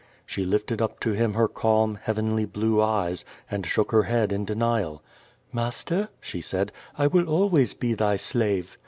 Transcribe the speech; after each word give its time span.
She 0.25 0.45
lifted 0.47 0.81
up 0.81 0.99
to 1.01 1.11
him 1.11 1.35
her 1.35 1.47
calm, 1.47 1.99
heavenly 2.01 2.45
blue 2.45 2.81
eyes, 2.81 3.23
and 3.51 3.67
shook 3.67 3.91
her 3.91 4.01
head 4.01 4.31
in 4.31 4.45
denial. 4.45 5.03
"Master," 5.53 6.09
she 6.19 6.41
said, 6.41 6.71
"I 6.97 7.05
will 7.05 7.29
always 7.29 7.75
be 7.75 7.93
thy 7.93 8.15
slave." 8.15 8.79